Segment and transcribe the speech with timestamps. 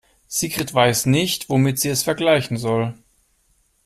[0.25, 2.95] Sigrid weiß nicht, womit sie es vergleichen soll.